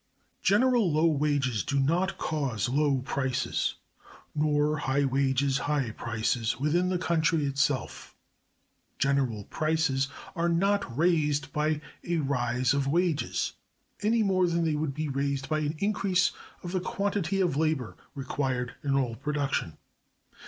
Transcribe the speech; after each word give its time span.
(290) 0.41 0.47
General 0.83 0.91
low 0.91 1.05
wages 1.11 1.63
do 1.63 1.79
not 1.79 2.17
cause 2.17 2.67
low 2.69 3.01
prices, 3.03 3.75
nor 4.33 4.77
high 4.79 5.05
wages 5.05 5.59
high 5.69 5.91
prices, 5.91 6.59
within 6.59 6.89
the 6.89 6.97
country 6.97 7.45
itself. 7.45 8.15
General 8.97 9.43
prices 9.43 10.07
are 10.35 10.49
not 10.49 10.97
raised 10.97 11.53
by 11.53 11.79
a 12.03 12.17
rise 12.17 12.73
of 12.73 12.87
wages, 12.87 13.53
any 14.01 14.23
more 14.23 14.47
than 14.47 14.63
they 14.65 14.73
would 14.73 14.95
be 14.95 15.07
raised 15.07 15.47
by 15.47 15.59
an 15.59 15.75
increase 15.77 16.31
of 16.63 16.71
the 16.71 16.81
quantity 16.81 17.39
of 17.39 17.55
labor 17.55 17.95
required 18.15 18.73
in 18.83 18.95
all 18.95 19.15
production. 19.15 19.77